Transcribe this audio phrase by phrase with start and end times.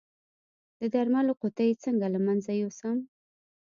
[0.79, 2.97] د درملو قطۍ څنګه له منځه یوسم؟